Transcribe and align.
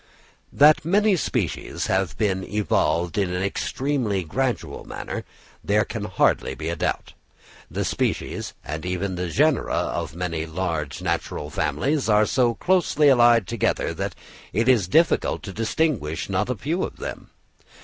That 0.51 0.83
many 0.83 1.15
species 1.15 1.85
have 1.85 2.17
been 2.17 2.43
evolved 2.43 3.19
in 3.19 3.31
an 3.31 3.43
extremely 3.43 4.23
gradual 4.23 4.83
manner, 4.83 5.25
there 5.63 5.85
can 5.85 6.05
hardly 6.05 6.55
be 6.55 6.69
a 6.69 6.75
doubt. 6.75 7.13
The 7.69 7.85
species 7.85 8.55
and 8.65 8.83
even 8.83 9.13
the 9.13 9.29
genera 9.29 9.75
of 9.75 10.15
many 10.15 10.47
large 10.47 11.03
natural 11.03 11.51
families 11.51 12.09
are 12.09 12.25
so 12.25 12.55
closely 12.55 13.09
allied 13.09 13.45
together 13.45 13.93
that 13.93 14.15
it 14.51 14.67
is 14.67 14.87
difficult 14.87 15.43
to 15.43 15.53
distinguish 15.53 16.29
not 16.31 16.49
a 16.49 16.55
few 16.55 16.81
of 16.81 16.95
them. 16.97 17.29